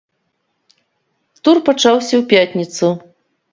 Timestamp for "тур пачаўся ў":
1.43-2.25